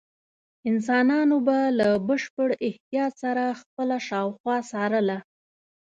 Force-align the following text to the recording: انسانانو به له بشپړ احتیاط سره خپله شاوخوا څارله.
انسانانو 0.69 1.37
به 1.47 1.57
له 1.79 1.87
بشپړ 2.07 2.49
احتیاط 2.67 3.13
سره 3.23 3.43
خپله 3.59 3.97
شاوخوا 4.07 4.57
څارله. 4.71 5.17